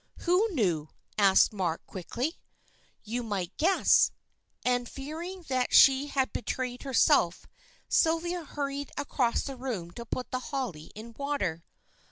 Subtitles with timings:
[0.21, 2.39] "Who knew?" asked Mark, quickly.
[3.03, 4.09] "You must guess."
[4.65, 7.45] And fearing that she had betrayed herself,
[7.87, 11.63] Sylvia hurried across the room to put the holly in water.